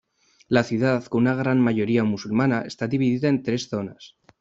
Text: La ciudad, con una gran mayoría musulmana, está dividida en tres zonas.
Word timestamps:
La 0.47 0.63
ciudad, 0.63 1.05
con 1.05 1.21
una 1.21 1.35
gran 1.35 1.61
mayoría 1.61 2.03
musulmana, 2.03 2.61
está 2.61 2.87
dividida 2.87 3.29
en 3.29 3.43
tres 3.43 3.69
zonas. 3.69 4.15